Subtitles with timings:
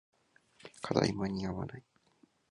[0.81, 1.83] 課題間に合わない